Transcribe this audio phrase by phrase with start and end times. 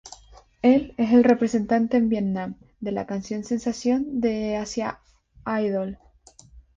[0.63, 4.99] Él es represente en Vietnam, de la canción sensación de Asia
[5.45, 5.99] Idol.